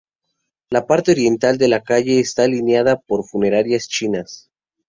La 0.71 0.87
parte 0.87 1.11
oriental 1.11 1.59
de 1.59 1.67
la 1.67 1.83
calle 1.83 2.19
está 2.19 2.45
alineada 2.45 2.99
por 2.99 3.23
funerarias 3.23 3.87
chinas. 3.87 4.49